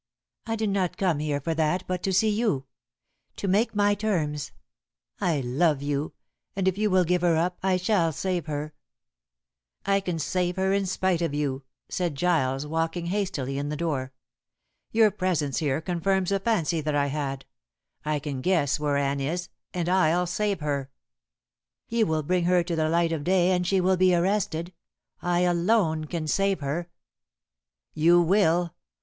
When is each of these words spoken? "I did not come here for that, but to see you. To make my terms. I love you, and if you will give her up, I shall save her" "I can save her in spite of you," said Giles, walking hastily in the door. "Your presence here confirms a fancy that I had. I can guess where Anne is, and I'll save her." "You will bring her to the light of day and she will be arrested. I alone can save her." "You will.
"I 0.47 0.55
did 0.55 0.71
not 0.71 0.97
come 0.97 1.19
here 1.19 1.39
for 1.39 1.53
that, 1.53 1.83
but 1.85 2.01
to 2.01 2.11
see 2.11 2.31
you. 2.31 2.65
To 3.35 3.47
make 3.47 3.75
my 3.75 3.93
terms. 3.93 4.51
I 5.19 5.41
love 5.41 5.83
you, 5.83 6.13
and 6.55 6.67
if 6.67 6.75
you 6.75 6.89
will 6.89 7.03
give 7.03 7.21
her 7.21 7.37
up, 7.37 7.59
I 7.61 7.77
shall 7.77 8.11
save 8.11 8.47
her" 8.47 8.73
"I 9.95 9.99
can 9.99 10.17
save 10.17 10.55
her 10.55 10.73
in 10.73 10.87
spite 10.87 11.21
of 11.21 11.35
you," 11.35 11.65
said 11.87 12.15
Giles, 12.15 12.65
walking 12.65 13.05
hastily 13.13 13.59
in 13.59 13.69
the 13.69 13.75
door. 13.77 14.11
"Your 14.91 15.11
presence 15.11 15.59
here 15.59 15.79
confirms 15.81 16.31
a 16.31 16.39
fancy 16.39 16.81
that 16.81 16.95
I 16.95 17.05
had. 17.05 17.45
I 18.03 18.17
can 18.17 18.41
guess 18.41 18.79
where 18.79 18.97
Anne 18.97 19.19
is, 19.19 19.49
and 19.71 19.87
I'll 19.87 20.25
save 20.25 20.61
her." 20.61 20.89
"You 21.89 22.07
will 22.07 22.23
bring 22.23 22.45
her 22.45 22.63
to 22.63 22.75
the 22.75 22.89
light 22.89 23.11
of 23.11 23.23
day 23.23 23.51
and 23.51 23.67
she 23.67 23.79
will 23.79 23.97
be 23.97 24.15
arrested. 24.15 24.73
I 25.21 25.41
alone 25.41 26.05
can 26.05 26.25
save 26.27 26.59
her." 26.61 26.89
"You 27.93 28.19
will. 28.19 28.73